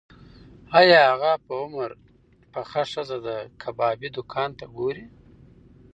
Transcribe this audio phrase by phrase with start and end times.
[0.79, 1.89] ایا هغه په عمر
[2.53, 3.27] پخه ښځه د
[3.61, 5.05] کبابي دوکان ته ګوري؟